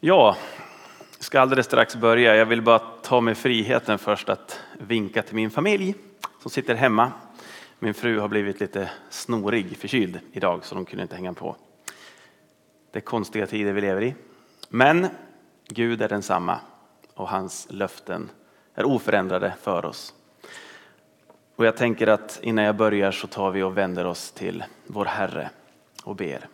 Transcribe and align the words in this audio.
Ja, 0.00 0.36
jag 1.16 1.24
ska 1.24 1.40
alldeles 1.40 1.66
strax 1.66 1.96
börja. 1.96 2.36
Jag 2.36 2.46
vill 2.46 2.62
bara 2.62 2.78
ta 2.78 3.20
mig 3.20 3.34
friheten 3.34 3.98
först 3.98 4.28
att 4.28 4.60
vinka 4.78 5.22
till 5.22 5.34
min 5.34 5.50
familj 5.50 5.94
som 6.42 6.50
sitter 6.50 6.74
hemma. 6.74 7.12
Min 7.78 7.94
fru 7.94 8.18
har 8.18 8.28
blivit 8.28 8.60
lite 8.60 8.90
snorig, 9.10 9.76
förkyld 9.76 10.20
idag 10.32 10.64
så 10.64 10.74
de 10.74 10.84
kunde 10.84 11.02
inte 11.02 11.16
hänga 11.16 11.32
på. 11.32 11.56
Det 12.90 12.98
är 12.98 13.00
konstiga 13.00 13.46
tider 13.46 13.72
vi 13.72 13.80
lever 13.80 14.02
i. 14.02 14.14
Men 14.68 15.08
Gud 15.68 16.02
är 16.02 16.08
densamma 16.08 16.60
och 17.14 17.28
hans 17.28 17.66
löften 17.70 18.30
är 18.74 18.84
oförändrade 18.84 19.54
för 19.62 19.84
oss. 19.84 20.14
Och 21.56 21.66
jag 21.66 21.76
tänker 21.76 22.06
att 22.06 22.38
innan 22.42 22.64
jag 22.64 22.76
börjar 22.76 23.12
så 23.12 23.26
tar 23.26 23.50
vi 23.50 23.62
och 23.62 23.76
vänder 23.76 24.06
oss 24.06 24.32
till 24.32 24.64
vår 24.86 25.04
Herre 25.04 25.50
och 26.04 26.16
ber. 26.16 26.48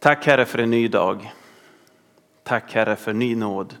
Tack 0.00 0.26
Herre 0.26 0.44
för 0.44 0.58
en 0.58 0.70
ny 0.70 0.88
dag. 0.88 1.32
Tack 2.42 2.74
Herre 2.74 2.96
för 2.96 3.12
ny 3.12 3.36
nåd. 3.36 3.76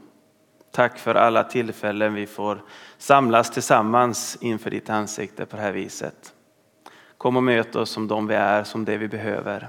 Tack 0.70 0.98
för 0.98 1.14
alla 1.14 1.44
tillfällen 1.44 2.14
vi 2.14 2.26
får 2.26 2.62
samlas 2.98 3.50
tillsammans 3.50 4.38
inför 4.40 4.70
ditt 4.70 4.90
ansikte 4.90 5.46
på 5.46 5.56
det 5.56 5.62
här 5.62 5.72
viset. 5.72 6.34
Kom 7.18 7.36
och 7.36 7.42
möt 7.42 7.76
oss 7.76 7.90
som 7.90 8.08
de 8.08 8.26
vi 8.26 8.34
är, 8.34 8.64
som 8.64 8.84
det 8.84 8.96
vi 8.96 9.08
behöver. 9.08 9.68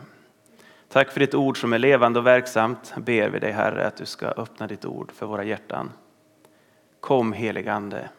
Tack 0.87 1.11
för 1.11 1.19
ditt 1.19 1.35
ord 1.35 1.61
som 1.61 1.73
är 1.73 1.79
levande 1.79 2.19
och 2.19 2.27
verksamt. 2.27 2.93
Ber 2.97 3.29
vi 3.29 3.39
dig 3.39 3.51
Herre 3.51 3.87
att 3.87 3.97
du 3.97 4.05
ska 4.05 4.27
öppna 4.27 4.67
ditt 4.67 4.85
ord 4.85 5.11
för 5.11 5.25
våra 5.25 5.43
hjärtan. 5.43 5.91
Kom 6.99 7.33
heligande 7.33 8.09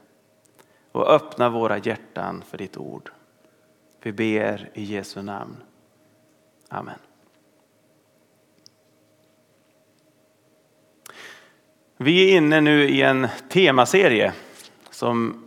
och 0.92 1.10
öppna 1.10 1.48
våra 1.48 1.78
hjärtan 1.78 2.42
för 2.48 2.58
ditt 2.58 2.76
ord. 2.76 3.10
Vi 4.02 4.12
ber 4.12 4.70
i 4.74 4.82
Jesu 4.82 5.22
namn. 5.22 5.56
Amen. 6.68 6.98
Vi 12.02 12.30
är 12.32 12.36
inne 12.36 12.60
nu 12.60 12.88
i 12.88 13.02
en 13.02 13.28
temaserie 13.48 14.32
som, 14.90 15.44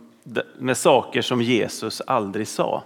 med 0.58 0.76
saker 0.76 1.22
som 1.22 1.42
Jesus 1.42 2.02
aldrig 2.06 2.48
sa. 2.48 2.84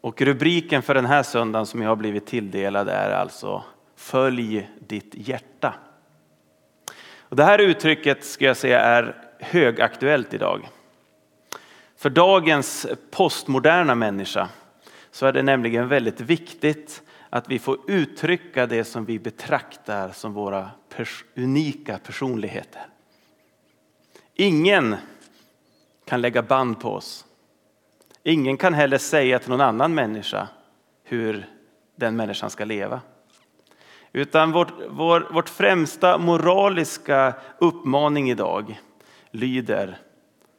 Och 0.00 0.22
rubriken 0.22 0.82
för 0.82 0.94
den 0.94 1.06
här 1.06 1.22
söndagen 1.22 1.66
som 1.66 1.82
jag 1.82 1.88
har 1.88 1.96
blivit 1.96 2.26
tilldelad 2.26 2.88
är 2.88 3.10
alltså 3.10 3.62
Följ 3.96 4.70
ditt 4.78 5.10
hjärta. 5.14 5.74
Och 7.18 7.36
det 7.36 7.44
här 7.44 7.58
uttrycket 7.58 8.24
ska 8.24 8.44
jag 8.44 8.56
säga 8.56 8.80
är 8.80 9.16
högaktuellt 9.40 10.34
idag. 10.34 10.68
För 11.96 12.10
dagens 12.10 12.86
postmoderna 13.10 13.94
människa 13.94 14.48
så 15.10 15.26
är 15.26 15.32
det 15.32 15.42
nämligen 15.42 15.88
väldigt 15.88 16.20
viktigt 16.20 17.02
att 17.30 17.48
vi 17.48 17.58
får 17.58 17.78
uttrycka 17.86 18.66
det 18.66 18.84
som 18.84 19.04
vi 19.04 19.18
betraktar 19.18 20.10
som 20.10 20.32
våra 20.32 20.70
pers 20.88 21.24
unika 21.36 21.98
personligheter. 21.98 22.86
Ingen 24.34 24.96
kan 26.04 26.20
lägga 26.20 26.42
band 26.42 26.80
på 26.80 26.90
oss. 26.90 27.24
Ingen 28.22 28.56
kan 28.56 28.74
heller 28.74 28.98
säga 28.98 29.38
till 29.38 29.50
någon 29.50 29.60
annan 29.60 29.94
människa 29.94 30.48
hur 31.04 31.46
den 31.96 32.16
människan 32.16 32.50
ska 32.50 32.64
leva. 32.64 33.00
Utan 34.12 34.52
vårt, 34.52 34.72
vår, 34.88 35.28
vårt 35.32 35.48
främsta 35.48 36.18
moraliska 36.18 37.34
uppmaning 37.58 38.30
idag 38.30 38.80
lyder 39.30 39.98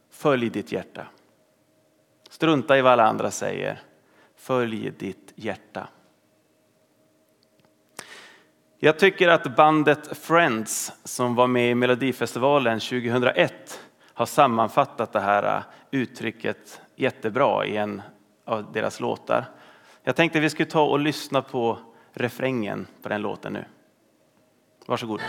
Följ 0.09 0.49
ditt 0.49 0.71
hjärta. 0.71 1.07
Strunta 2.29 2.77
i 2.77 2.81
vad 2.81 2.91
alla 2.91 3.07
andra 3.07 3.31
säger. 3.31 3.81
Följ 4.35 4.91
ditt 4.91 5.33
hjärta. 5.35 5.87
Jag 8.79 8.99
tycker 8.99 9.27
att 9.27 9.55
bandet 9.55 10.17
Friends 10.17 10.91
som 11.03 11.35
var 11.35 11.47
med 11.47 11.71
i 11.71 11.75
Melodifestivalen 11.75 12.79
2001 12.79 13.79
har 14.13 14.25
sammanfattat 14.25 15.13
det 15.13 15.19
här 15.19 15.57
äh, 15.57 15.63
uttrycket 15.91 16.81
jättebra 16.95 17.65
i 17.65 17.77
en 17.77 18.01
av 18.45 18.71
deras 18.71 18.99
låtar. 18.99 19.45
Jag 20.03 20.15
tänkte 20.15 20.39
vi 20.39 20.49
skulle 20.49 20.69
ta 20.69 20.85
och 20.85 20.99
lyssna 20.99 21.41
på 21.41 21.77
refrängen 22.13 22.87
på 23.01 23.09
den 23.09 23.21
låten 23.21 23.53
nu. 23.53 23.65
Varsågod. 24.85 25.21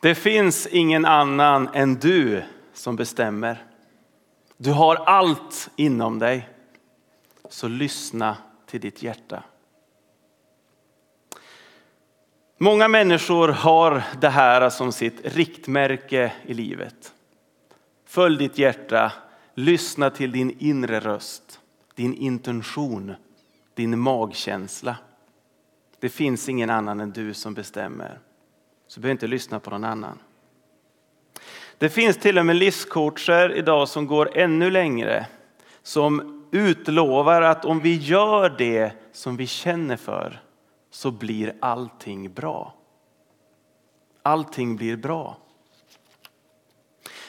Det 0.00 0.14
finns 0.14 0.66
ingen 0.66 1.04
annan 1.04 1.68
än 1.74 1.94
du 1.94 2.42
som 2.72 2.96
bestämmer. 2.96 3.64
Du 4.56 4.72
har 4.72 4.96
allt 4.96 5.70
inom 5.76 6.18
dig. 6.18 6.48
Så 7.48 7.68
lyssna 7.68 8.36
till 8.66 8.80
ditt 8.80 9.02
hjärta. 9.02 9.42
Många 12.58 12.88
människor 12.88 13.48
har 13.48 14.02
det 14.20 14.28
här 14.28 14.70
som 14.70 14.92
sitt 14.92 15.20
riktmärke 15.24 16.32
i 16.46 16.54
livet. 16.54 17.14
Följ 18.04 18.38
ditt 18.38 18.58
hjärta, 18.58 19.12
lyssna 19.54 20.10
till 20.10 20.32
din 20.32 20.56
inre 20.58 21.00
röst, 21.00 21.60
din 21.94 22.14
intention, 22.14 23.14
din 23.74 23.98
magkänsla. 23.98 24.96
Det 26.00 26.08
finns 26.08 26.48
ingen 26.48 26.70
annan 26.70 27.00
än 27.00 27.10
du 27.10 27.34
som 27.34 27.54
bestämmer. 27.54 28.18
Så 28.88 29.00
du 29.00 29.02
behöver 29.02 29.12
inte 29.12 29.26
lyssna 29.26 29.60
på 29.60 29.70
någon 29.70 29.84
annan. 29.84 30.18
Det 31.78 31.88
finns 31.88 32.16
till 32.16 32.38
och 32.38 32.46
med 32.46 32.56
livscoacher 32.56 33.54
idag 33.54 33.88
som 33.88 34.06
går 34.06 34.38
ännu 34.38 34.70
längre. 34.70 35.26
Som 35.82 36.44
utlovar 36.52 37.42
att 37.42 37.64
om 37.64 37.80
vi 37.80 37.96
gör 37.96 38.54
det 38.58 38.92
som 39.12 39.36
vi 39.36 39.46
känner 39.46 39.96
för 39.96 40.42
så 40.90 41.10
blir 41.10 41.54
allting 41.60 42.32
bra. 42.32 42.74
Allting 44.22 44.76
blir 44.76 44.96
bra. 44.96 45.36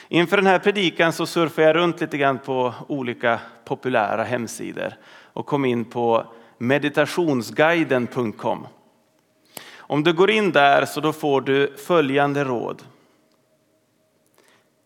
Inför 0.08 0.36
den 0.36 0.46
här 0.46 0.58
predikan 0.58 1.12
så 1.12 1.26
surfade 1.26 1.66
jag 1.66 1.76
runt 1.76 2.00
lite 2.00 2.18
grann 2.18 2.38
på 2.38 2.74
olika 2.88 3.40
populära 3.64 4.24
hemsidor 4.24 4.94
och 5.32 5.46
kom 5.46 5.64
in 5.64 5.84
på 5.84 6.26
meditationsguiden.com. 6.58 8.66
Om 9.90 10.02
du 10.02 10.12
går 10.12 10.30
in 10.30 10.52
där 10.52 10.84
så 10.84 11.00
då 11.00 11.12
får 11.12 11.40
du 11.40 11.76
följande 11.76 12.44
råd. 12.44 12.82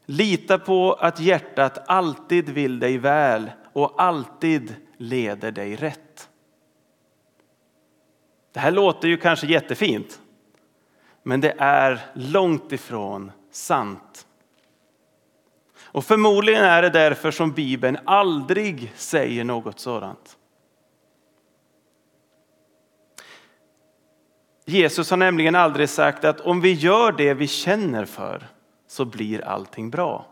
Lita 0.04 0.58
på 0.58 0.92
att 0.92 1.20
hjärtat 1.20 1.78
alltid 1.86 2.48
vill 2.48 2.78
dig 2.78 2.98
väl 2.98 3.50
och 3.72 4.02
alltid 4.02 4.74
leder 4.96 5.52
dig 5.52 5.76
rätt. 5.76 6.28
Det 8.52 8.60
här 8.60 8.70
låter 8.70 9.08
ju 9.08 9.16
kanske 9.16 9.46
jättefint, 9.46 10.20
men 11.22 11.40
det 11.40 11.54
är 11.58 12.00
långt 12.14 12.72
ifrån 12.72 13.32
sant. 13.50 14.26
Och 15.82 16.04
förmodligen 16.04 16.64
är 16.64 16.82
det 16.82 16.90
därför 16.90 17.30
som 17.30 17.52
Bibeln 17.52 17.98
aldrig 18.04 18.92
säger 18.96 19.44
något 19.44 19.80
sådant. 19.80 20.36
Jesus 24.64 25.10
har 25.10 25.16
nämligen 25.16 25.54
aldrig 25.54 25.88
sagt 25.88 26.24
att 26.24 26.40
om 26.40 26.60
vi 26.60 26.72
gör 26.72 27.12
det 27.12 27.34
vi 27.34 27.46
känner 27.46 28.04
för 28.04 28.46
så 28.86 29.04
blir 29.04 29.44
allting 29.44 29.90
bra. 29.90 30.26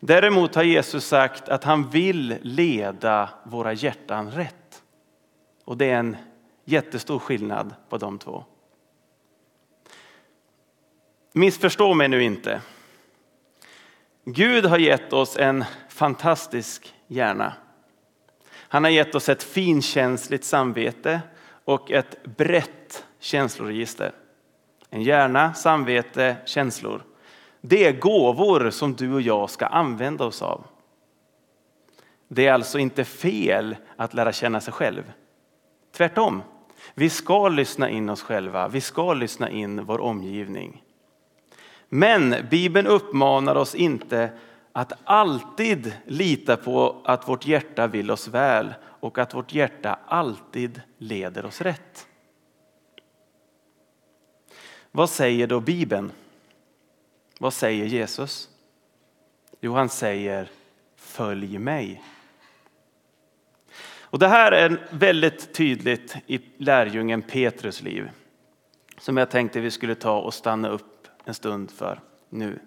Däremot 0.00 0.54
har 0.54 0.62
Jesus 0.62 1.06
sagt 1.06 1.48
att 1.48 1.64
han 1.64 1.90
vill 1.90 2.38
leda 2.42 3.30
våra 3.44 3.72
hjärtan 3.72 4.30
rätt. 4.30 4.82
Och 5.64 5.76
det 5.76 5.90
är 5.90 5.98
en 5.98 6.16
jättestor 6.64 7.18
skillnad 7.18 7.74
på 7.88 7.98
de 7.98 8.18
två. 8.18 8.44
Missförstå 11.32 11.94
mig 11.94 12.08
nu 12.08 12.22
inte. 12.22 12.60
Gud 14.24 14.66
har 14.66 14.78
gett 14.78 15.12
oss 15.12 15.36
en 15.36 15.64
fantastisk 15.88 16.94
hjärna. 17.06 17.52
Han 18.52 18.84
har 18.84 18.90
gett 18.90 19.14
oss 19.14 19.28
ett 19.28 19.42
finkänsligt 19.42 20.44
samvete 20.44 21.20
och 21.70 21.90
ett 21.90 22.24
brett 22.36 23.04
känsloregister. 23.20 24.12
En 24.90 25.02
hjärna, 25.02 25.54
samvete, 25.54 26.36
känslor. 26.46 27.02
Det 27.60 27.84
är 27.84 27.92
gåvor 27.92 28.70
som 28.70 28.94
du 28.94 29.14
och 29.14 29.20
jag 29.20 29.50
ska 29.50 29.66
använda 29.66 30.24
oss 30.24 30.42
av. 30.42 30.66
Det 32.28 32.46
är 32.46 32.52
alltså 32.52 32.78
inte 32.78 33.04
fel 33.04 33.76
att 33.96 34.14
lära 34.14 34.32
känna 34.32 34.60
sig 34.60 34.72
själv. 34.72 35.12
Tvärtom. 35.96 36.42
Vi 36.94 37.10
ska 37.10 37.48
lyssna 37.48 37.90
in 37.90 38.08
oss 38.08 38.22
själva, 38.22 38.68
vi 38.68 38.80
ska 38.80 39.14
lyssna 39.14 39.50
in 39.50 39.84
vår 39.84 40.00
omgivning. 40.00 40.82
Men 41.88 42.34
Bibeln 42.50 42.86
uppmanar 42.86 43.54
oss 43.54 43.74
inte 43.74 44.30
att 44.72 44.92
alltid 45.04 45.92
lita 46.06 46.56
på 46.56 47.02
att 47.04 47.28
vårt 47.28 47.46
hjärta 47.46 47.86
vill 47.86 48.10
oss 48.10 48.28
väl 48.28 48.74
och 49.00 49.18
att 49.18 49.34
vårt 49.34 49.54
hjärta 49.54 49.98
alltid 50.06 50.82
leder 50.98 51.44
oss 51.44 51.60
rätt. 51.60 52.06
Vad 54.90 55.10
säger 55.10 55.46
då 55.46 55.60
Bibeln? 55.60 56.12
Vad 57.38 57.54
säger 57.54 57.86
Jesus? 57.86 58.48
Jo, 59.60 59.74
han 59.74 59.88
säger 59.88 60.50
följ 60.96 61.58
mig. 61.58 62.02
Och 64.00 64.18
det 64.18 64.28
här 64.28 64.52
är 64.52 64.88
väldigt 64.90 65.54
tydligt 65.54 66.16
i 66.26 66.40
lärjungen 66.56 67.22
Petrus 67.22 67.82
liv 67.82 68.10
som 69.00 69.16
jag 69.16 69.30
tänkte 69.30 69.60
vi 69.60 69.70
skulle 69.70 69.94
ta 69.94 70.20
och 70.20 70.34
stanna 70.34 70.68
upp 70.68 71.08
en 71.24 71.34
stund 71.34 71.70
för 71.70 72.00
nu. 72.28 72.58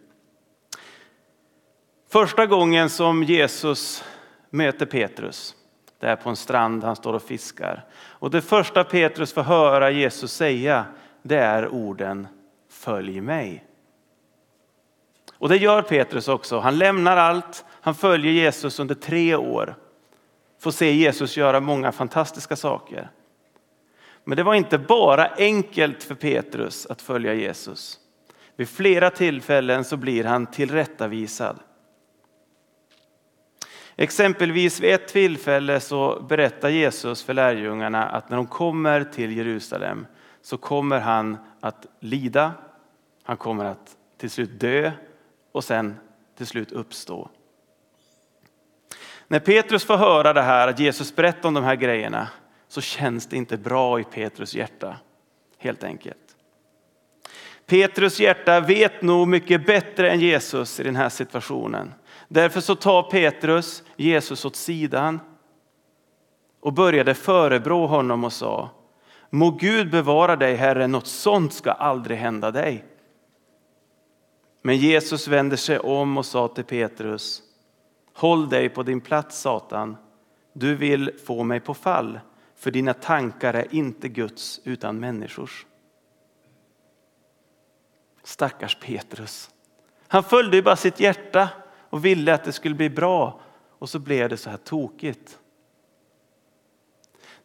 Första 2.09 2.45
gången 2.45 2.89
som 2.89 3.23
Jesus 3.23 4.03
möter 4.49 4.85
Petrus, 4.85 5.55
det 6.03 6.09
är 6.09 6.15
på 6.15 6.29
en 6.29 6.35
strand, 6.35 6.83
han 6.83 6.95
står 6.95 7.13
och 7.13 7.23
fiskar. 7.23 7.85
Och 7.95 8.31
det 8.31 8.41
första 8.41 8.83
Petrus 8.83 9.33
får 9.33 9.41
höra 9.41 9.91
Jesus 9.91 10.33
säga, 10.33 10.85
det 11.21 11.37
är 11.37 11.67
orden 11.67 12.27
Följ 12.69 13.21
mig. 13.21 13.65
Och 15.37 15.49
det 15.49 15.57
gör 15.57 15.81
Petrus 15.81 16.27
också. 16.27 16.59
Han 16.59 16.77
lämnar 16.77 17.17
allt, 17.17 17.65
han 17.81 17.95
följer 17.95 18.31
Jesus 18.31 18.79
under 18.79 18.95
tre 18.95 19.35
år. 19.35 19.75
Får 20.59 20.71
se 20.71 20.91
Jesus 20.91 21.37
göra 21.37 21.59
många 21.59 21.91
fantastiska 21.91 22.55
saker. 22.55 23.09
Men 24.23 24.35
det 24.37 24.43
var 24.43 24.55
inte 24.55 24.77
bara 24.77 25.27
enkelt 25.37 26.03
för 26.03 26.15
Petrus 26.15 26.85
att 26.85 27.01
följa 27.01 27.33
Jesus. 27.33 27.99
Vid 28.55 28.69
flera 28.69 29.09
tillfällen 29.09 29.83
så 29.83 29.97
blir 29.97 30.23
han 30.23 30.45
tillrättavisad. 30.45 31.59
Exempelvis 33.95 34.79
vid 34.79 34.93
ett 34.93 35.07
tillfälle 35.07 35.79
så 35.79 36.25
berättar 36.29 36.69
Jesus 36.69 37.23
för 37.23 37.33
lärjungarna 37.33 38.03
att 38.03 38.29
när 38.29 38.37
de 38.37 38.47
kommer 38.47 39.03
till 39.03 39.37
Jerusalem 39.37 40.05
så 40.41 40.57
kommer 40.57 40.99
han 40.99 41.37
att 41.59 41.85
lida, 41.99 42.51
han 43.23 43.37
kommer 43.37 43.65
att 43.65 43.97
till 44.17 44.29
slut 44.29 44.59
dö 44.59 44.91
och 45.51 45.63
sen 45.63 45.95
till 46.37 46.47
slut 46.47 46.71
uppstå. 46.71 47.29
När 49.27 49.39
Petrus 49.39 49.85
får 49.85 49.97
höra 49.97 50.33
det 50.33 50.41
här, 50.41 50.67
att 50.67 50.79
Jesus 50.79 51.15
berättar 51.15 51.47
om 51.47 51.53
de 51.53 51.63
här 51.63 51.75
grejerna, 51.75 52.27
så 52.67 52.81
känns 52.81 53.27
det 53.27 53.37
inte 53.37 53.57
bra 53.57 53.99
i 53.99 54.03
Petrus 54.03 54.55
hjärta, 54.55 54.97
helt 55.57 55.83
enkelt. 55.83 56.17
Petrus 57.65 58.19
hjärta 58.19 58.59
vet 58.59 59.01
nog 59.01 59.27
mycket 59.27 59.65
bättre 59.65 60.11
än 60.11 60.19
Jesus 60.19 60.79
i 60.79 60.83
den 60.83 60.95
här 60.95 61.09
situationen. 61.09 61.93
Därför 62.33 62.61
så 62.61 62.75
tar 62.75 63.03
Petrus 63.03 63.83
Jesus 63.95 64.45
åt 64.45 64.55
sidan 64.55 65.19
och 66.59 66.73
började 66.73 67.13
förebrå 67.13 67.87
honom 67.87 68.23
och 68.23 68.33
sa 68.33 68.69
Må 69.29 69.51
Gud 69.51 69.91
bevara 69.91 70.35
dig 70.35 70.55
Herre, 70.55 70.87
något 70.87 71.07
sånt 71.07 71.53
ska 71.53 71.71
aldrig 71.71 72.17
hända 72.17 72.51
dig. 72.51 72.85
Men 74.61 74.77
Jesus 74.77 75.27
vände 75.27 75.57
sig 75.57 75.79
om 75.79 76.17
och 76.17 76.25
sa 76.25 76.47
till 76.47 76.63
Petrus 76.63 77.41
Håll 78.13 78.49
dig 78.49 78.69
på 78.69 78.83
din 78.83 79.01
plats 79.01 79.39
Satan, 79.41 79.97
du 80.53 80.75
vill 80.75 81.11
få 81.25 81.43
mig 81.43 81.59
på 81.59 81.73
fall 81.73 82.19
för 82.55 82.71
dina 82.71 82.93
tankar 82.93 83.53
är 83.53 83.75
inte 83.75 84.09
Guds 84.09 84.61
utan 84.63 84.99
människors. 84.99 85.65
Stackars 88.23 88.77
Petrus. 88.81 89.49
Han 90.07 90.23
följde 90.23 90.57
ju 90.57 90.63
bara 90.63 90.75
sitt 90.75 90.99
hjärta 90.99 91.49
och 91.93 92.05
ville 92.05 92.33
att 92.33 92.43
det 92.43 92.51
skulle 92.51 92.75
bli 92.75 92.89
bra 92.89 93.39
och 93.79 93.89
så 93.89 93.99
blev 93.99 94.29
det 94.29 94.37
så 94.37 94.49
här 94.49 94.57
tokigt. 94.57 95.39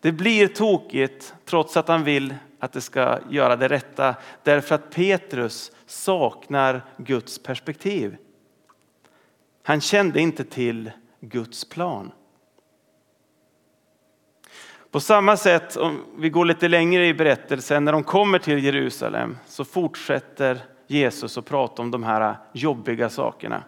Det 0.00 0.12
blir 0.12 0.48
tokigt 0.48 1.34
trots 1.44 1.76
att 1.76 1.88
han 1.88 2.04
vill 2.04 2.34
att 2.58 2.72
det 2.72 2.80
ska 2.80 3.18
göra 3.30 3.56
det 3.56 3.68
rätta 3.68 4.14
därför 4.42 4.74
att 4.74 4.90
Petrus 4.90 5.72
saknar 5.86 6.84
Guds 6.96 7.38
perspektiv. 7.38 8.16
Han 9.62 9.80
kände 9.80 10.20
inte 10.20 10.44
till 10.44 10.90
Guds 11.20 11.64
plan. 11.64 12.12
På 14.90 15.00
samma 15.00 15.36
sätt, 15.36 15.76
om 15.76 16.04
vi 16.18 16.30
går 16.30 16.44
lite 16.44 16.68
längre 16.68 17.06
i 17.06 17.14
berättelsen, 17.14 17.84
när 17.84 17.92
de 17.92 18.04
kommer 18.04 18.38
till 18.38 18.64
Jerusalem 18.64 19.38
så 19.46 19.64
fortsätter 19.64 20.60
Jesus 20.86 21.38
att 21.38 21.46
prata 21.46 21.82
om 21.82 21.90
de 21.90 22.02
här 22.02 22.36
jobbiga 22.52 23.08
sakerna 23.08 23.64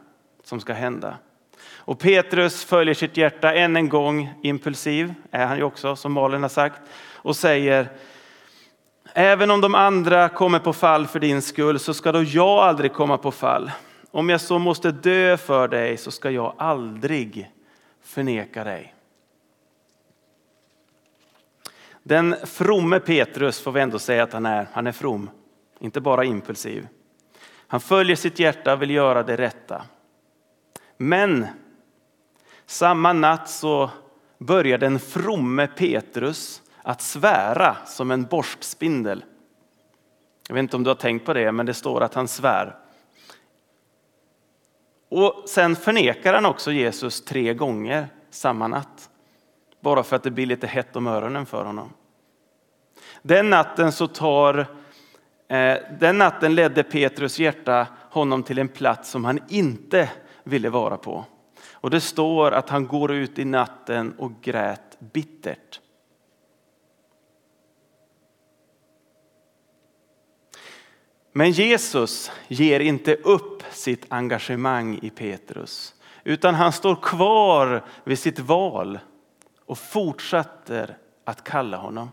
som 0.50 0.60
ska 0.60 0.72
hända. 0.72 1.16
Och 1.62 1.98
Petrus 1.98 2.64
följer 2.64 2.94
sitt 2.94 3.16
hjärta 3.16 3.54
än 3.54 3.76
en 3.76 3.88
gång, 3.88 4.34
impulsiv 4.42 5.14
är 5.30 5.46
han 5.46 5.56
ju 5.56 5.62
också 5.62 5.96
som 5.96 6.12
Malin 6.12 6.42
har 6.42 6.48
sagt, 6.48 6.80
och 7.12 7.36
säger 7.36 7.88
Även 9.14 9.50
om 9.50 9.60
de 9.60 9.74
andra 9.74 10.28
kommer 10.28 10.58
på 10.58 10.72
fall 10.72 11.06
för 11.06 11.20
din 11.20 11.42
skull 11.42 11.78
så 11.78 11.94
ska 11.94 12.12
då 12.12 12.22
jag 12.22 12.58
aldrig 12.58 12.92
komma 12.92 13.18
på 13.18 13.30
fall. 13.30 13.70
Om 14.10 14.28
jag 14.28 14.40
så 14.40 14.58
måste 14.58 14.90
dö 14.90 15.36
för 15.36 15.68
dig 15.68 15.96
så 15.96 16.10
ska 16.10 16.30
jag 16.30 16.54
aldrig 16.58 17.50
förneka 18.02 18.64
dig. 18.64 18.94
Den 22.02 22.36
fromme 22.44 23.00
Petrus 23.00 23.60
får 23.60 23.72
vi 23.72 23.80
ändå 23.80 23.98
säga 23.98 24.22
att 24.22 24.32
han 24.32 24.46
är. 24.46 24.68
Han 24.72 24.86
är 24.86 24.92
from, 24.92 25.30
inte 25.80 26.00
bara 26.00 26.24
impulsiv. 26.24 26.88
Han 27.66 27.80
följer 27.80 28.16
sitt 28.16 28.38
hjärta 28.38 28.72
och 28.72 28.82
vill 28.82 28.90
göra 28.90 29.22
det 29.22 29.36
rätta. 29.36 29.82
Men 31.02 31.46
samma 32.66 33.12
natt 33.12 33.50
så 33.50 33.90
börjar 34.38 34.78
den 34.78 34.98
fromme 34.98 35.66
Petrus 35.66 36.62
att 36.82 37.02
svära 37.02 37.76
som 37.86 38.10
en 38.10 38.24
borstspindel. 38.24 39.24
Jag 40.48 40.54
vet 40.54 40.62
inte 40.62 40.76
om 40.76 40.84
du 40.84 40.90
har 40.90 40.94
tänkt 40.94 41.26
på 41.26 41.34
det, 41.34 41.52
men 41.52 41.66
det 41.66 41.74
står 41.74 42.00
att 42.00 42.14
han 42.14 42.28
svär. 42.28 42.76
Och 45.08 45.42
sen 45.46 45.76
förnekar 45.76 46.34
han 46.34 46.46
också 46.46 46.72
Jesus 46.72 47.24
tre 47.24 47.54
gånger 47.54 48.08
samma 48.30 48.68
natt. 48.68 49.10
Bara 49.80 50.02
för 50.02 50.16
att 50.16 50.22
det 50.22 50.30
blir 50.30 50.46
lite 50.46 50.66
hett 50.66 50.96
om 50.96 51.06
öronen 51.06 51.46
för 51.46 51.64
honom. 51.64 51.92
Den 53.22 53.50
natten 53.50 53.92
så 53.92 54.06
tar 54.06 54.58
eh, 55.48 55.78
den 56.00 56.18
natten 56.18 56.54
ledde 56.54 56.82
Petrus 56.82 57.38
hjärta 57.38 57.86
honom 58.10 58.42
till 58.42 58.58
en 58.58 58.68
plats 58.68 59.10
som 59.10 59.24
han 59.24 59.40
inte 59.48 60.10
ville 60.44 60.70
vara 60.70 60.96
på. 60.96 61.24
Och 61.72 61.90
det 61.90 62.00
står 62.00 62.52
att 62.52 62.68
han 62.68 62.86
går 62.86 63.12
ut 63.12 63.38
i 63.38 63.44
natten 63.44 64.14
och 64.18 64.32
grät 64.42 64.96
bittert. 64.98 65.80
Men 71.32 71.50
Jesus 71.50 72.30
ger 72.48 72.80
inte 72.80 73.14
upp 73.14 73.62
sitt 73.70 74.06
engagemang 74.08 74.98
i 75.02 75.10
Petrus, 75.10 75.94
utan 76.24 76.54
han 76.54 76.72
står 76.72 76.96
kvar 76.96 77.84
vid 78.04 78.18
sitt 78.18 78.38
val 78.38 78.98
och 79.66 79.78
fortsätter 79.78 80.98
att 81.24 81.44
kalla 81.44 81.76
honom. 81.76 82.10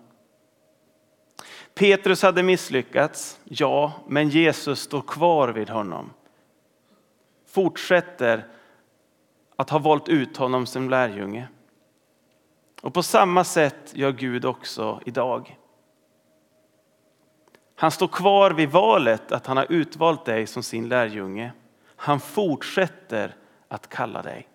Petrus 1.74 2.22
hade 2.22 2.44
misslyckats, 2.44 3.40
ja, 3.44 3.94
men 4.08 4.30
Jesus 4.30 4.80
står 4.80 5.02
kvar 5.02 5.50
vid 5.50 5.70
honom. 5.70 6.10
Fortsätter 7.48 8.48
att 9.56 9.70
ha 9.70 9.80
valt 9.80 10.10
ut 10.10 10.38
honom 10.38 10.66
som 10.66 10.90
lärjunge. 10.90 11.48
Och 12.82 12.94
på 12.94 13.04
samma 13.04 13.44
sätt 13.44 13.92
gör 13.94 14.12
Gud 14.12 14.46
också 14.46 15.02
idag. 15.06 15.58
Han 17.76 17.92
står 17.92 18.08
kvar 18.08 18.52
vid 18.52 18.70
valet 18.70 19.32
att 19.32 19.46
han 19.48 19.58
har 19.58 19.72
utvalt 19.72 20.26
dig 20.26 20.48
som 20.48 20.64
sin 20.64 20.90
lärjunge. 20.90 21.52
Han 21.96 22.20
fortsätter 22.20 23.36
att 23.68 23.90
kalla 23.90 24.22
dig. 24.22 24.48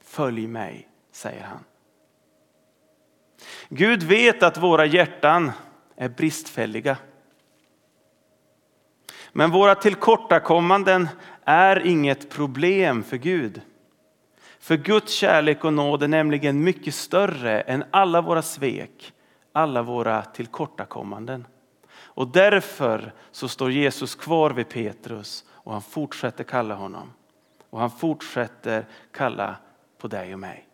Följ 0.00 0.46
mig, 0.46 0.88
säger 1.12 1.42
han. 1.42 1.64
Gud 3.68 4.02
vet 4.02 4.42
att 4.42 4.58
våra 4.58 4.86
hjärtan 4.86 5.52
är 5.96 6.08
bristfälliga. 6.08 6.96
Men 9.36 9.50
våra 9.50 9.74
tillkortakommanden 9.74 11.08
är 11.44 11.86
inget 11.86 12.30
problem 12.30 13.02
för 13.02 13.16
Gud. 13.16 13.60
För 14.58 14.76
Guds 14.76 15.12
kärlek 15.12 15.64
och 15.64 15.72
nåd 15.72 16.02
är 16.02 16.08
nämligen 16.08 16.64
mycket 16.64 16.94
större 16.94 17.60
än 17.60 17.84
alla 17.90 18.20
våra 18.20 18.42
svek, 18.42 19.12
alla 19.52 19.82
våra 19.82 20.22
tillkortakommanden. 20.22 21.46
Och 21.92 22.28
därför 22.28 23.12
så 23.30 23.48
står 23.48 23.70
Jesus 23.70 24.14
kvar 24.14 24.50
vid 24.50 24.68
Petrus 24.68 25.44
och 25.50 25.72
han 25.72 25.82
fortsätter 25.82 26.44
kalla 26.44 26.74
honom. 26.74 27.12
Och 27.70 27.80
han 27.80 27.90
fortsätter 27.90 28.86
kalla 29.12 29.56
på 29.98 30.08
dig 30.08 30.32
och 30.32 30.40
mig. 30.40 30.68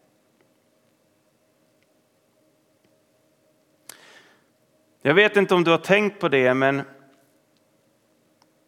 Jag 5.02 5.14
vet 5.14 5.36
inte 5.36 5.54
om 5.54 5.64
du 5.64 5.70
har 5.70 5.78
tänkt 5.78 6.20
på 6.20 6.28
det, 6.28 6.54
men 6.54 6.82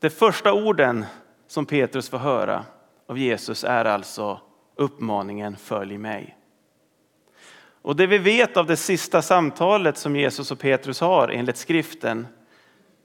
de 0.02 0.10
första 0.10 0.52
orden 0.52 1.04
som 1.46 1.66
Petrus 1.66 2.08
får 2.08 2.18
höra 2.18 2.64
av 3.06 3.18
Jesus 3.18 3.64
är 3.64 3.84
alltså 3.84 4.40
uppmaningen 4.76 5.56
följ 5.56 5.98
mig. 5.98 6.36
Och 7.82 7.96
det 7.96 8.06
vi 8.06 8.18
vet 8.18 8.56
av 8.56 8.66
det 8.66 8.76
sista 8.76 9.22
samtalet 9.22 9.96
som 9.96 10.16
Jesus 10.16 10.50
och 10.50 10.58
Petrus 10.58 11.00
har 11.00 11.28
enligt 11.28 11.56
skriften, 11.56 12.26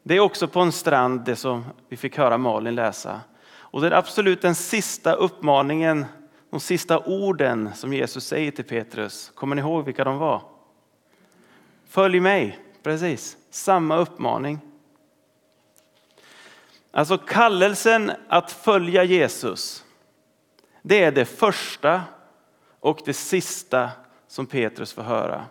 det 0.04 0.16
är 0.16 0.20
också 0.20 0.48
på 0.48 0.60
en 0.60 0.72
strand 0.72 1.22
det 1.26 1.36
som 1.36 1.66
vi 1.90 1.98
fick 1.98 2.18
höra 2.18 2.38
Malin 2.38 2.76
läsa. 2.76 3.22
Och 3.56 3.82
det 3.82 3.88
är 3.88 3.92
absolut 3.92 4.42
den 4.42 4.56
sista 4.56 5.14
uppmaningen, 5.14 6.06
de 6.50 6.60
sista 6.60 7.00
orden 7.00 7.70
som 7.76 7.94
Jesus 7.94 8.28
säger 8.28 8.52
till 8.52 8.66
Petrus. 8.66 9.32
Kommer 9.36 9.56
ni 9.56 9.62
ihåg 9.62 9.86
vilka 9.86 10.04
de 10.04 10.18
var? 10.18 10.42
Följ 11.88 12.20
mig, 12.20 12.60
precis, 12.84 13.38
samma 13.50 13.98
uppmaning. 13.98 14.60
Alltså 16.98 17.18
kallelsen 17.18 18.12
att 18.28 18.52
följa 18.52 19.04
Jesus, 19.04 19.86
det 20.82 21.04
är 21.04 21.12
det 21.12 21.26
första 21.26 22.04
och 22.80 23.02
det 23.06 23.14
sista 23.14 23.90
som 24.28 24.46
Petrus 24.46 24.94
får 24.94 25.02
höra. 25.02 25.46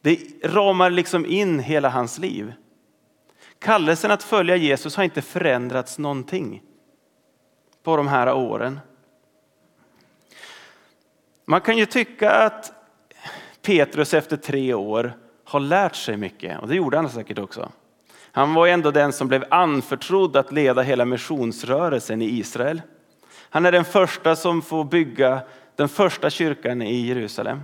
Det 0.00 0.44
ramar 0.44 0.90
liksom 0.90 1.26
in 1.26 1.58
hela 1.58 1.88
hans 1.88 2.18
liv. 2.18 2.52
Kallelsen 3.58 4.10
att 4.10 4.22
följa 4.22 4.56
Jesus 4.56 4.96
har 4.96 5.04
inte 5.04 5.22
förändrats 5.22 5.98
någonting 5.98 6.62
på 7.82 7.96
de 7.96 8.08
här 8.08 8.32
åren. 8.32 8.80
Man 11.44 11.60
kan 11.60 11.78
ju 11.78 11.86
tycka 11.86 12.30
att 12.30 12.72
Petrus 13.62 14.14
efter 14.14 14.36
tre 14.36 14.74
år 14.74 15.12
har 15.44 15.60
lärt 15.60 15.96
sig 15.96 16.16
mycket 16.16 16.58
och 16.58 16.68
det 16.68 16.76
gjorde 16.76 16.96
han 16.96 17.10
säkert 17.10 17.38
också. 17.38 17.72
Han 18.38 18.54
var 18.54 18.66
ändå 18.66 18.90
den 18.90 19.12
som 19.12 19.28
blev 19.28 19.44
anförtrodd 19.50 20.36
att 20.36 20.52
leda 20.52 20.82
hela 20.82 21.04
missionsrörelsen 21.04 22.22
i 22.22 22.24
Israel. 22.24 22.82
Han 23.30 23.66
är 23.66 23.72
den 23.72 23.84
första 23.84 24.36
som 24.36 24.62
får 24.62 24.84
bygga 24.84 25.40
den 25.76 25.88
första 25.88 26.30
kyrkan 26.30 26.82
i 26.82 27.06
Jerusalem. 27.06 27.60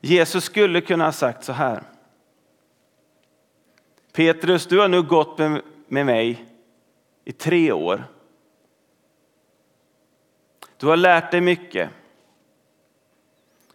Jesus 0.00 0.44
skulle 0.44 0.80
kunna 0.80 1.04
ha 1.04 1.12
sagt 1.12 1.44
så 1.44 1.52
här. 1.52 1.82
Petrus, 4.12 4.66
du 4.66 4.78
har 4.78 4.88
nu 4.88 5.02
gått 5.02 5.38
med 5.88 6.06
mig 6.06 6.44
i 7.24 7.32
tre 7.32 7.72
år. 7.72 8.04
Du 10.76 10.86
har 10.86 10.96
lärt 10.96 11.30
dig 11.30 11.40
mycket. 11.40 11.90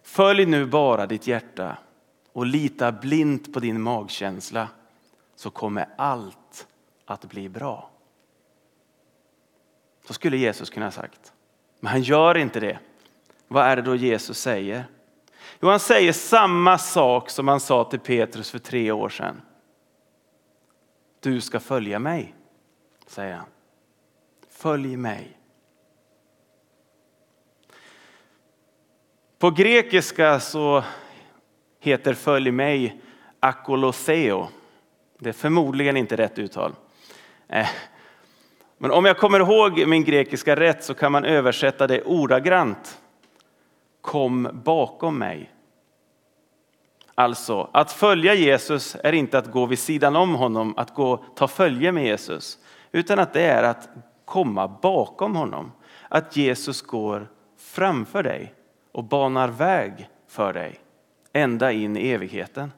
Följ 0.04 0.46
nu 0.46 0.66
bara 0.66 1.06
ditt 1.06 1.28
hjärta 1.28 1.78
och 2.34 2.46
lita 2.46 2.92
blint 2.92 3.54
på 3.54 3.60
din 3.60 3.82
magkänsla 3.82 4.68
så 5.38 5.50
kommer 5.50 5.90
allt 5.98 6.68
att 7.06 7.26
bli 7.26 7.50
bra. 7.50 7.90
Så 10.08 10.14
skulle 10.14 10.38
Jesus 10.38 10.70
kunna 10.70 10.86
ha 10.86 10.92
sagt. 10.92 11.34
Men 11.80 11.92
han 11.92 12.02
gör 12.02 12.38
inte 12.38 12.60
det. 12.60 12.80
Vad 13.48 13.66
är 13.66 13.76
det 13.76 13.82
då 13.82 13.96
Jesus 13.96 14.40
säger? 14.40 14.86
Jo, 15.60 15.70
han 15.70 15.80
säger 15.80 16.14
samma 16.14 16.78
sak 16.78 17.30
som 17.30 17.48
han 17.48 17.60
sa 17.60 17.84
till 17.84 18.00
Petrus 18.00 18.52
för 18.52 18.60
tre 18.60 18.92
år 18.92 19.10
sedan. 19.10 19.42
Du 21.20 21.42
ska 21.42 21.60
följa 21.60 22.00
mig, 22.00 22.36
säger 23.08 23.36
han. 23.36 23.48
Följ 24.50 24.98
mig. 24.98 25.38
På 29.38 29.52
grekiska 29.52 30.40
så 30.40 30.84
heter 31.80 32.14
följ 32.14 32.52
mig 32.52 33.02
akolotheo. 33.40 34.48
Det 35.18 35.30
är 35.30 35.34
förmodligen 35.34 35.98
inte 35.98 36.16
rätt 36.16 36.40
uttal. 36.40 36.74
Eh, 37.48 37.68
men 38.78 38.92
om 38.92 39.06
jag 39.06 39.18
kommer 39.18 39.40
ihåg 39.40 39.88
min 39.88 40.04
grekiska 40.04 40.56
rätt 40.56 40.84
så 40.84 40.94
kan 40.94 41.12
man 41.12 41.26
översätta 41.26 41.88
det 41.88 42.04
ordagrant. 42.04 43.02
Kom 44.02 44.50
bakom 44.54 45.18
mig. 45.18 45.52
Alltså, 47.16 47.70
att 47.72 47.92
följa 47.92 48.34
Jesus 48.34 48.98
är 49.04 49.14
inte 49.14 49.38
att 49.38 49.52
gå 49.52 49.66
vid 49.66 49.80
sidan 49.80 50.16
om 50.16 50.36
honom, 50.36 50.74
att 50.78 50.94
gå 50.94 51.18
ta 51.36 51.48
följe 51.48 51.92
med 51.92 52.06
Jesus, 52.06 52.58
utan 52.92 53.20
att 53.20 53.34
det 53.34 53.42
är 53.42 53.64
att 53.64 53.90
komma 54.26 54.68
bakom 54.68 55.36
honom. 55.36 55.72
Att 56.10 56.38
Jesus 56.38 56.82
går 56.82 57.28
framför 57.58 58.24
dig 58.24 58.54
och 58.92 59.04
banar 59.04 59.48
väg 59.48 60.10
för 60.28 60.54
dig 60.54 60.80
ända 61.34 61.72
in 61.72 61.98
i 61.98 62.10
evigheten. 62.10 62.72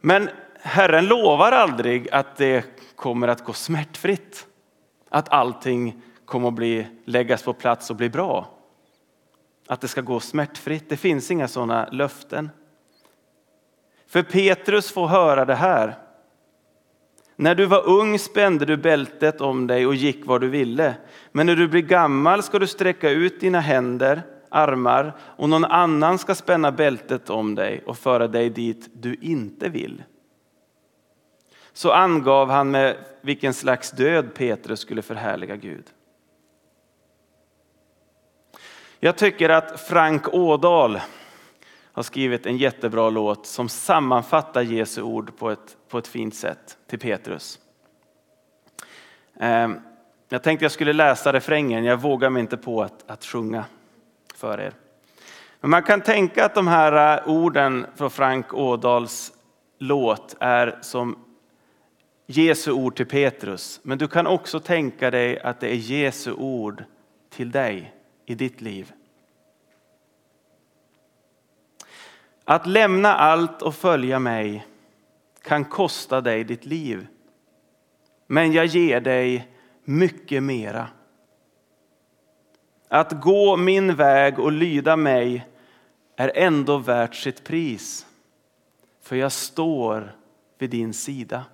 Men 0.00 0.28
Herren 0.60 1.06
lovar 1.06 1.52
aldrig 1.52 2.10
att 2.10 2.36
det 2.36 2.64
kommer 2.96 3.28
att 3.28 3.44
gå 3.44 3.52
smärtfritt. 3.52 4.46
Att 5.08 5.32
allting 5.32 6.02
kommer 6.24 6.48
att 6.48 6.54
bli, 6.54 6.86
läggas 7.04 7.42
på 7.42 7.52
plats 7.52 7.90
och 7.90 7.96
bli 7.96 8.08
bra. 8.08 8.48
Att 9.66 9.80
det 9.80 9.88
ska 9.88 10.00
gå 10.00 10.20
smärtfritt. 10.20 10.88
Det 10.88 10.96
finns 10.96 11.30
inga 11.30 11.48
sådana 11.48 11.88
löften. 11.92 12.50
För 14.06 14.22
Petrus 14.22 14.92
får 14.92 15.06
höra 15.06 15.44
det 15.44 15.54
här. 15.54 15.94
När 17.36 17.54
du 17.54 17.66
var 17.66 17.88
ung 17.88 18.18
spände 18.18 18.64
du 18.64 18.76
bältet 18.76 19.40
om 19.40 19.66
dig 19.66 19.86
och 19.86 19.94
gick 19.94 20.26
var 20.26 20.38
du 20.38 20.48
ville. 20.48 20.94
Men 21.32 21.46
när 21.46 21.56
du 21.56 21.68
blir 21.68 21.82
gammal 21.82 22.42
ska 22.42 22.58
du 22.58 22.66
sträcka 22.66 23.10
ut 23.10 23.40
dina 23.40 23.60
händer, 23.60 24.22
armar 24.56 25.12
och 25.20 25.48
någon 25.48 25.64
annan 25.64 26.18
ska 26.18 26.34
spänna 26.34 26.72
bältet 26.72 27.30
om 27.30 27.54
dig 27.54 27.82
och 27.86 27.98
föra 27.98 28.28
dig 28.28 28.50
dit 28.50 28.90
du 28.92 29.14
inte 29.14 29.68
vill 29.68 30.02
så 31.76 31.92
angav 31.92 32.50
han 32.50 32.70
med 32.70 32.96
vilken 33.20 33.54
slags 33.54 33.90
död 33.90 34.34
Petrus 34.34 34.80
skulle 34.80 35.02
förhärliga 35.02 35.56
Gud. 35.56 35.84
Jag 39.00 39.16
tycker 39.16 39.48
att 39.48 39.80
Frank 39.80 40.34
Ådahl 40.34 41.00
har 41.92 42.02
skrivit 42.02 42.46
en 42.46 42.56
jättebra 42.56 43.10
låt 43.10 43.46
som 43.46 43.68
sammanfattar 43.68 44.62
Jesu 44.62 45.02
ord 45.02 45.38
på 45.38 45.50
ett, 45.50 45.76
på 45.88 45.98
ett 45.98 46.08
fint 46.08 46.34
sätt 46.34 46.78
till 46.86 46.98
Petrus. 46.98 47.58
Ehm, 49.40 49.80
jag 50.28 50.42
tänkte 50.42 50.64
jag 50.64 50.72
skulle 50.72 50.92
läsa 50.92 51.32
refrängen, 51.32 51.84
jag 51.84 52.00
vågar 52.00 52.30
mig 52.30 52.40
inte 52.40 52.56
på 52.56 52.82
att, 52.82 53.10
att 53.10 53.24
sjunga 53.24 53.64
för 54.36 54.60
er. 54.60 54.72
Men 55.60 55.70
man 55.70 55.82
kan 55.82 56.00
tänka 56.00 56.44
att 56.44 56.54
de 56.54 56.66
här 56.66 57.18
eh, 57.18 57.28
orden 57.28 57.86
från 57.96 58.10
Frank 58.10 58.54
Ådahls 58.54 59.32
låt 59.78 60.36
är 60.40 60.78
som 60.82 61.18
Jesu 62.26 62.72
ord 62.72 62.96
till 62.96 63.06
Petrus, 63.06 63.80
men 63.82 63.98
du 63.98 64.08
kan 64.08 64.26
också 64.26 64.60
tänka 64.60 65.10
dig 65.10 65.40
att 65.40 65.60
det 65.60 65.68
är 65.68 65.76
Jesu 65.76 66.32
ord 66.32 66.84
till 67.30 67.50
dig 67.50 67.94
i 68.26 68.34
ditt 68.34 68.60
liv. 68.60 68.92
Att 72.44 72.66
lämna 72.66 73.14
allt 73.14 73.62
och 73.62 73.74
följa 73.74 74.18
mig 74.18 74.66
kan 75.42 75.64
kosta 75.64 76.20
dig 76.20 76.44
ditt 76.44 76.64
liv. 76.66 77.06
Men 78.26 78.52
jag 78.52 78.66
ger 78.66 79.00
dig 79.00 79.48
mycket 79.84 80.42
mera. 80.42 80.88
Att 82.88 83.20
gå 83.20 83.56
min 83.56 83.94
väg 83.94 84.38
och 84.38 84.52
lyda 84.52 84.96
mig 84.96 85.46
är 86.16 86.32
ändå 86.34 86.78
värt 86.78 87.14
sitt 87.14 87.44
pris. 87.44 88.06
För 89.02 89.16
jag 89.16 89.32
står 89.32 90.16
vid 90.58 90.70
din 90.70 90.94
sida. 90.94 91.44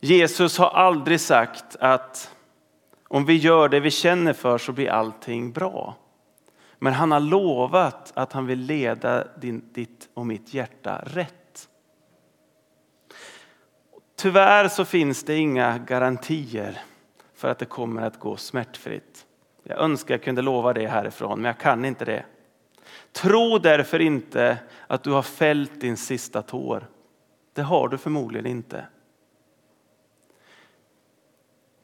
Jesus 0.00 0.58
har 0.58 0.70
aldrig 0.70 1.20
sagt 1.20 1.76
att 1.76 2.34
om 3.08 3.24
vi 3.24 3.36
gör 3.36 3.68
det 3.68 3.80
vi 3.80 3.90
känner 3.90 4.32
för 4.32 4.58
så 4.58 4.72
blir 4.72 4.90
allting 4.90 5.52
bra. 5.52 5.96
Men 6.78 6.92
han 6.92 7.12
har 7.12 7.20
lovat 7.20 8.12
att 8.14 8.32
han 8.32 8.46
vill 8.46 8.60
leda 8.60 9.26
din, 9.38 9.72
ditt 9.72 10.08
och 10.14 10.26
mitt 10.26 10.54
hjärta 10.54 11.02
rätt. 11.06 11.68
Tyvärr 14.16 14.68
så 14.68 14.84
finns 14.84 15.24
det 15.24 15.36
inga 15.36 15.78
garantier 15.78 16.80
för 17.40 17.48
att 17.48 17.58
det 17.58 17.66
kommer 17.66 18.02
att 18.02 18.18
gå 18.18 18.36
smärtfritt. 18.36 19.26
Jag 19.62 19.78
önskar 19.78 20.14
jag 20.14 20.22
kunde 20.22 20.42
lova 20.42 20.72
det 20.72 20.86
härifrån, 20.86 21.40
men 21.40 21.44
jag 21.44 21.58
kan 21.58 21.84
inte 21.84 22.04
det. 22.04 22.24
Tro 23.12 23.58
därför 23.58 24.00
inte 24.00 24.58
att 24.86 25.02
du 25.02 25.10
har 25.10 25.22
fällt 25.22 25.80
din 25.80 25.96
sista 25.96 26.42
tår. 26.42 26.88
Det 27.52 27.62
har 27.62 27.88
du 27.88 27.98
förmodligen 27.98 28.46
inte. 28.46 28.86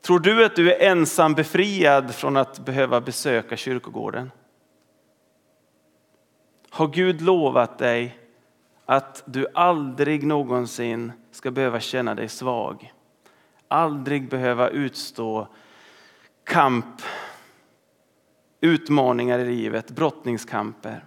Tror 0.01 0.21
du 0.21 0.45
att 0.45 0.57
du 0.57 0.73
är 0.73 0.91
ensam 0.91 1.35
befriad 1.35 2.15
från 2.15 2.37
att 2.37 2.59
behöva 2.59 3.01
besöka 3.01 3.57
kyrkogården? 3.57 4.31
Har 6.71 6.89
Gud 6.89 7.21
lovat 7.21 7.79
dig 7.79 8.19
att 8.85 9.23
du 9.27 9.47
aldrig 9.55 10.27
någonsin 10.27 11.13
ska 11.31 11.51
behöva 11.51 11.81
känna 11.81 12.15
dig 12.15 12.29
svag? 12.29 12.93
Aldrig 13.69 14.29
behöva 14.29 14.69
utstå 14.69 15.49
kamp 16.45 17.03
utmaningar 18.61 19.39
i 19.39 19.45
livet, 19.45 19.91
brottningskamper. 19.91 21.05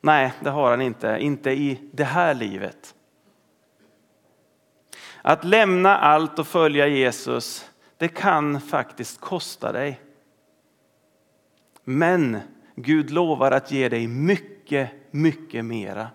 Nej, 0.00 0.32
det 0.40 0.50
har 0.50 0.70
han 0.70 0.80
inte, 0.80 1.16
inte 1.20 1.50
i 1.50 1.90
det 1.92 2.04
här 2.04 2.34
livet. 2.34 2.94
Att 5.22 5.44
lämna 5.44 5.96
allt 5.96 6.38
och 6.38 6.46
följa 6.46 6.86
Jesus, 6.86 7.70
det 7.96 8.08
kan 8.08 8.60
faktiskt 8.60 9.20
kosta 9.20 9.72
dig. 9.72 10.00
Men 11.84 12.40
Gud 12.74 13.10
lovar 13.10 13.52
att 13.52 13.70
ge 13.70 13.88
dig 13.88 14.06
mycket, 14.06 14.90
mycket 15.10 15.64
mera. 15.64 16.08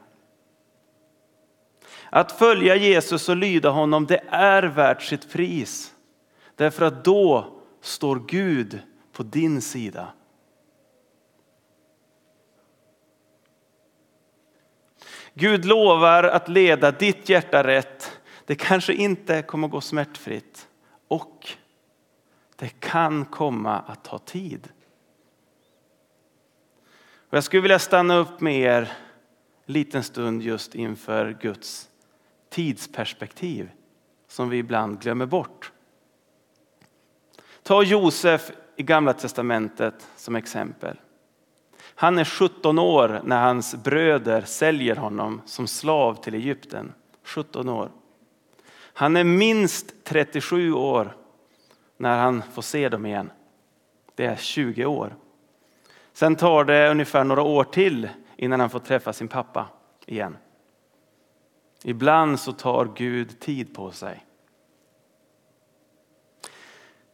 Att 2.13 2.31
följa 2.31 2.75
Jesus 2.75 3.29
och 3.29 3.35
lyda 3.35 3.69
honom, 3.69 4.05
det 4.05 4.23
är 4.29 4.63
värt 4.63 5.01
sitt 5.01 5.31
pris. 5.31 5.93
Därför 6.55 6.85
att 6.85 7.05
då 7.05 7.57
står 7.81 8.19
Gud 8.27 8.79
på 9.11 9.23
din 9.23 9.61
sida. 9.61 10.13
Gud 15.33 15.65
lovar 15.65 16.23
att 16.23 16.49
leda 16.49 16.91
ditt 16.91 17.29
hjärta 17.29 17.63
rätt. 17.63 18.19
Det 18.45 18.55
kanske 18.55 18.93
inte 18.93 19.41
kommer 19.41 19.67
att 19.67 19.71
gå 19.71 19.81
smärtfritt 19.81 20.67
och 21.07 21.49
det 22.55 22.69
kan 22.79 23.25
komma 23.25 23.79
att 23.79 24.03
ta 24.03 24.17
tid. 24.17 24.69
Och 27.29 27.37
jag 27.37 27.43
skulle 27.43 27.61
vilja 27.61 27.79
stanna 27.79 28.17
upp 28.17 28.41
med 28.41 28.59
er 28.59 28.91
en 29.65 29.73
liten 29.73 30.03
stund 30.03 30.41
just 30.41 30.75
inför 30.75 31.37
Guds 31.41 31.90
tidsperspektiv 32.51 33.69
som 34.27 34.49
vi 34.49 34.57
ibland 34.57 35.01
glömmer 35.01 35.25
bort. 35.25 35.71
Ta 37.63 37.83
Josef 37.83 38.51
i 38.75 38.83
Gamla 38.83 39.13
testamentet 39.13 40.09
som 40.15 40.35
exempel. 40.35 40.97
Han 41.95 42.17
är 42.17 42.25
17 42.25 42.79
år 42.79 43.21
när 43.23 43.41
hans 43.41 43.75
bröder 43.75 44.41
säljer 44.41 44.95
honom 44.95 45.41
som 45.45 45.67
slav 45.67 46.15
till 46.15 46.33
Egypten. 46.33 46.93
17 47.23 47.69
år. 47.69 47.91
Han 48.93 49.15
är 49.15 49.23
minst 49.23 50.03
37 50.03 50.73
år 50.73 51.15
när 51.97 52.17
han 52.17 52.43
får 52.53 52.61
se 52.61 52.89
dem 52.89 53.05
igen. 53.05 53.31
Det 54.15 54.25
är 54.25 54.35
20 54.35 54.85
år. 54.85 55.15
Sen 56.13 56.35
tar 56.35 56.63
det 56.63 56.91
ungefär 56.91 57.23
några 57.23 57.41
år 57.41 57.63
till 57.63 58.09
innan 58.35 58.59
han 58.59 58.69
får 58.69 58.79
träffa 58.79 59.13
sin 59.13 59.27
pappa 59.27 59.67
igen. 60.05 60.37
Ibland 61.83 62.39
så 62.39 62.51
tar 62.51 62.91
Gud 62.95 63.39
tid 63.39 63.75
på 63.75 63.91
sig. 63.91 64.25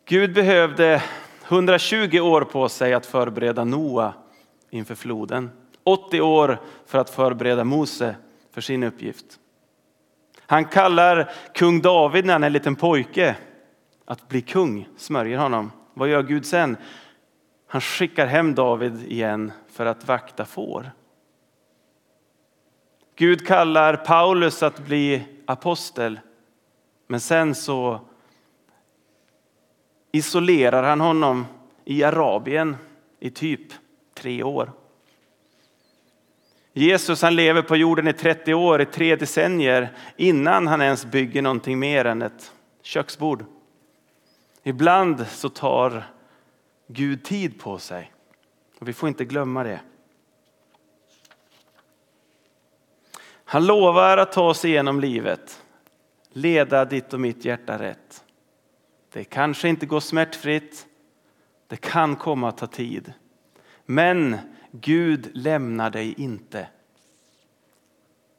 Gud 0.06 0.34
behövde 0.34 1.04
120 1.48 2.20
år 2.20 2.42
på 2.42 2.70
sig 2.70 2.94
att 2.94 3.06
förbereda 3.06 3.64
Noa 3.64 4.14
inför 4.70 4.96
floden. 4.96 5.50
80 5.84 6.22
år 6.22 6.60
för 6.86 6.98
att 7.00 7.10
förbereda 7.10 7.64
Mose 7.64 8.16
för 8.52 8.62
sin 8.62 8.84
uppgift. 8.84 9.40
Han 10.40 10.66
kallar 10.66 11.32
kung 11.54 11.82
David 11.82 12.26
när 12.26 12.34
han 12.34 12.44
är 12.44 12.48
en 12.48 12.54
liten 12.54 12.76
pojke 12.76 13.36
att 14.06 14.28
bli 14.28 14.42
kung, 14.42 14.88
smörjer 14.98 15.38
honom. 15.38 15.72
Vad 15.94 16.10
gör 16.10 16.24
Gud 16.24 16.46
sen? 16.46 16.78
Han 17.68 17.82
skickar 17.82 18.28
hem 18.28 18.56
David 18.56 19.12
igen 19.12 19.52
för 19.72 19.86
att 19.86 20.08
vakta 20.08 20.46
får. 20.46 20.92
Gud 23.20 23.48
kallar 23.48 23.96
Paulus 23.96 24.64
att 24.64 24.86
bli 24.86 25.24
apostel, 25.46 26.20
men 27.08 27.20
sen 27.20 27.56
så 27.56 28.02
isolerar 30.12 30.84
han 30.84 31.02
honom 31.02 31.46
i 31.86 32.04
Arabien 32.04 32.76
i 33.20 33.30
typ 33.30 33.74
tre 34.14 34.44
år. 34.44 34.72
Jesus 36.74 37.22
han 37.22 37.36
lever 37.36 37.62
på 37.62 37.76
jorden 37.76 38.08
i 38.08 38.14
30 38.14 38.54
år, 38.54 38.82
i 38.82 38.86
tre 38.86 39.16
decennier 39.16 39.94
innan 40.18 40.68
han 40.68 40.82
ens 40.82 41.06
bygger 41.06 41.42
någonting 41.42 41.80
mer 41.80 42.06
än 42.06 42.22
ett 42.22 42.54
köksbord. 42.82 43.46
Ibland 44.64 45.28
så 45.28 45.50
tar 45.50 46.04
Gud 46.88 47.24
tid 47.24 47.60
på 47.60 47.78
sig 47.78 48.14
och 48.80 48.88
vi 48.88 48.94
får 48.94 49.10
inte 49.10 49.26
glömma 49.26 49.64
det. 49.64 49.80
Han 53.50 53.66
lovar 53.66 54.18
att 54.18 54.32
ta 54.32 54.42
oss 54.42 54.66
igenom 54.66 55.00
livet, 55.00 55.64
leda 56.30 56.86
ditt 56.86 57.14
och 57.14 57.20
mitt 57.20 57.46
hjärta 57.46 57.80
rätt. 57.80 58.24
Det 59.14 59.24
kanske 59.24 59.70
inte 59.70 59.86
går 59.86 60.00
smärtfritt, 60.00 60.88
det 61.68 61.78
kan 61.78 62.16
komma 62.16 62.50
att 62.50 62.58
ta 62.58 62.68
tid. 62.68 63.14
Men 63.86 64.38
Gud 64.72 65.30
lämnar 65.34 65.90
dig 65.90 66.14
inte. 66.18 66.68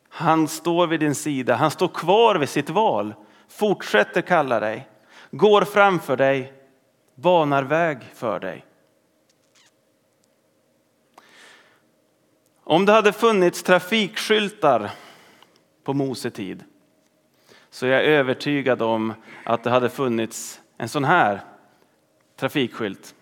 Han 0.08 0.48
står 0.48 0.86
vid 0.86 1.00
din 1.00 1.14
sida, 1.14 1.54
han 1.54 1.70
står 1.70 1.88
kvar 1.88 2.34
vid 2.34 2.48
sitt 2.48 2.70
val, 2.70 3.14
fortsätter 3.48 4.22
kalla 4.22 4.60
dig, 4.60 4.88
går 5.30 5.62
framför 5.62 6.16
dig, 6.16 6.52
banar 7.14 7.62
väg 7.62 8.02
för 8.14 8.40
dig. 8.40 8.64
Om 12.70 12.86
det 12.86 12.92
hade 12.92 13.12
funnits 13.12 13.62
trafikskyltar 13.62 14.90
på 15.84 15.94
Mose 15.94 16.30
tid 16.30 16.64
så 17.70 17.86
är 17.86 17.90
jag 17.90 18.04
övertygad 18.04 18.82
om 18.82 19.14
att 19.44 19.64
det 19.64 19.70
hade 19.70 19.88
funnits 19.88 20.60
en 20.76 20.88
sån 20.88 21.04
här 21.04 21.40
trafikskylt. 22.36 23.14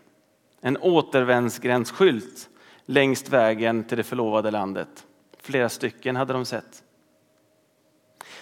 En 0.60 0.76
återvändsgränsskylt 0.76 2.48
längs 2.86 3.28
vägen 3.28 3.84
till 3.84 3.96
det 3.96 4.04
förlovade 4.04 4.50
landet. 4.50 5.06
Flera 5.40 5.68
stycken 5.68 6.16
hade 6.16 6.32
de 6.32 6.44
sett. 6.44 6.82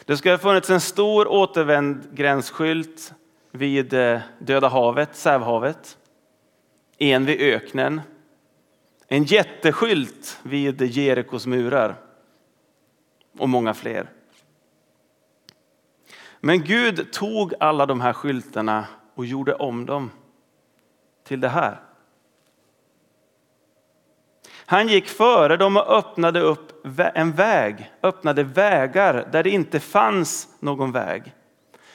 Det 0.04 0.16
skulle 0.16 0.34
ha 0.34 0.38
funnits 0.38 0.70
en 0.70 0.80
stor 0.80 1.28
återvändsgränsskylt 1.28 3.14
vid 3.50 3.94
eh, 3.94 4.20
Döda 4.38 4.68
havet, 4.68 5.16
Sävhavet. 5.16 5.98
En 6.98 7.24
vid 7.24 7.40
öknen. 7.40 8.00
En 9.06 9.24
jätteskylt 9.24 10.40
vid 10.42 10.82
Jerikos 10.82 11.46
murar. 11.46 11.96
Och 13.38 13.48
många 13.48 13.74
fler. 13.74 14.10
Men 16.40 16.64
Gud 16.64 17.12
tog 17.12 17.54
alla 17.60 17.86
de 17.86 18.00
här 18.00 18.12
skyltarna 18.12 18.86
och 19.14 19.26
gjorde 19.26 19.54
om 19.54 19.86
dem 19.86 20.10
till 21.24 21.40
det 21.40 21.48
här. 21.48 21.80
Han 24.66 24.88
gick 24.88 25.08
före 25.08 25.56
dem 25.56 25.76
och 25.76 25.96
öppnade 25.98 26.40
upp 26.40 26.86
en 27.14 27.32
väg, 27.32 27.92
öppnade 28.02 28.42
vägar 28.42 29.28
där 29.32 29.42
det 29.42 29.50
inte 29.50 29.80
fanns 29.80 30.48
någon 30.60 30.92
väg. 30.92 31.34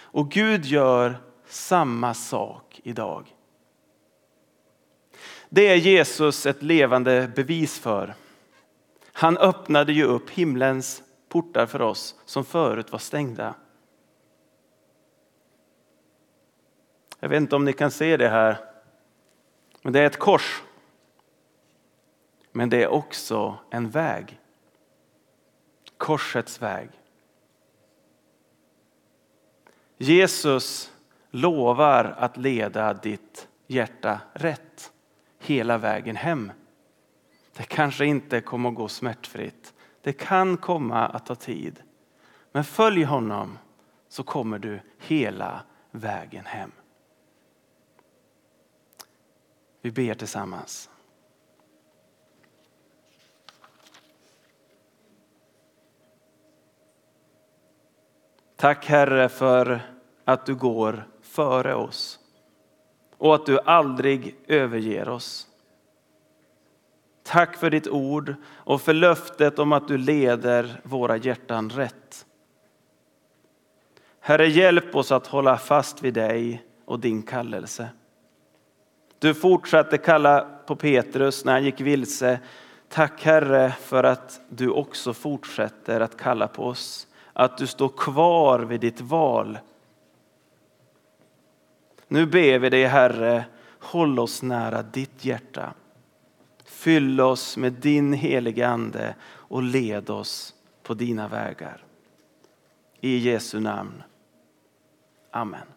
Och 0.02 0.32
Gud 0.32 0.65
gör 0.65 1.17
samma 1.45 2.13
sak 2.13 2.82
idag. 2.84 3.36
Det 5.50 5.68
är 5.68 5.76
Jesus 5.76 6.46
ett 6.46 6.64
levande 6.64 7.32
bevis 7.36 7.80
för. 7.80 8.16
Han 9.14 9.38
öppnade 9.38 9.94
ju 9.94 10.04
upp 10.04 10.30
himlens 10.30 11.04
portar 11.30 11.66
för 11.66 11.82
oss 11.82 12.16
som 12.26 12.46
förut 12.46 12.92
var 12.92 13.00
stängda. 13.00 13.56
Jag 17.20 17.30
vet 17.30 17.38
inte 17.38 17.56
om 17.56 17.66
ni 17.66 17.74
kan 17.74 17.92
se 17.92 18.18
det 18.18 18.30
här, 18.30 18.58
men 19.82 19.94
det 19.94 20.00
är 20.00 20.06
ett 20.06 20.20
kors. 20.20 20.64
Men 22.52 22.70
det 22.70 22.84
är 22.84 22.88
också 22.88 23.58
en 23.70 23.90
väg. 23.90 24.40
Korsets 25.98 26.62
väg. 26.62 26.90
Jesus 29.98 30.94
lovar 31.32 32.16
att 32.18 32.38
leda 32.38 32.94
ditt 32.94 33.48
hjärta 33.68 34.22
rätt 34.34 34.92
hela 35.39 35.78
vägen 35.78 36.15
hem. 36.15 36.52
Det 37.54 37.63
kanske 37.63 38.06
inte 38.06 38.41
kommer 38.41 38.69
att 38.69 38.75
gå 38.75 38.88
smärtfritt. 38.88 39.73
Det 40.02 40.13
kan 40.13 40.58
komma 40.58 41.08
att 41.08 41.25
ta 41.25 41.36
tid. 41.36 41.84
Men 42.52 42.63
följ 42.63 43.04
honom 43.04 43.58
så 44.08 44.23
kommer 44.23 44.60
du 44.60 44.82
hela 44.97 45.62
vägen 45.91 46.45
hem. 46.45 46.71
Vi 49.82 49.91
ber 49.91 50.13
tillsammans. 50.13 50.89
Tack 58.56 58.86
Herre 58.86 59.30
för 59.30 59.82
att 60.25 60.45
du 60.45 60.56
går 60.56 61.08
före 61.21 61.75
oss 61.75 62.19
och 63.20 63.36
att 63.36 63.46
du 63.46 63.60
aldrig 63.60 64.36
överger 64.48 65.10
oss. 65.10 65.48
Tack 67.24 67.58
för 67.58 67.70
ditt 67.70 67.88
ord 67.88 68.36
och 68.48 68.82
för 68.82 68.94
löftet 68.94 69.60
om 69.60 69.74
att 69.74 69.88
du 69.88 69.98
leder 69.98 70.82
våra 70.84 71.18
hjärtan 71.18 71.70
rätt. 71.70 72.26
Herre, 74.20 74.48
hjälp 74.48 74.96
oss 74.96 75.12
att 75.12 75.28
hålla 75.28 75.58
fast 75.58 76.04
vid 76.04 76.14
dig 76.14 76.64
och 76.86 77.00
din 77.00 77.24
kallelse. 77.24 77.90
Du 79.20 79.34
fortsatte 79.34 79.98
kalla 79.98 80.48
på 80.66 80.76
Petrus 80.76 81.46
när 81.46 81.54
han 81.54 81.64
gick 81.64 81.82
vilse. 81.82 82.40
Tack 82.90 83.24
Herre 83.24 83.74
för 83.82 84.04
att 84.04 84.42
du 84.50 84.70
också 84.70 85.14
fortsätter 85.14 86.02
att 86.02 86.18
kalla 86.18 86.48
på 86.48 86.64
oss. 86.64 87.08
Att 87.34 87.58
du 87.58 87.68
står 87.68 87.90
kvar 87.90 88.60
vid 88.60 88.80
ditt 88.80 89.02
val. 89.02 89.58
Nu 92.12 92.26
ber 92.26 92.60
vi 92.60 92.69
dig 92.69 92.86
Herre, 92.86 93.45
håll 93.80 94.19
oss 94.19 94.41
nära 94.41 94.84
ditt 94.84 95.26
hjärta. 95.26 95.74
Fyll 96.65 97.22
oss 97.22 97.58
med 97.58 97.74
din 97.74 98.13
heliga 98.13 98.67
Ande 98.67 99.15
och 99.26 99.63
led 99.63 100.10
oss 100.10 100.54
på 100.84 100.93
dina 100.93 101.28
vägar. 101.28 101.84
I 103.00 103.17
Jesu 103.17 103.60
namn. 103.60 104.04
Amen. 105.32 105.67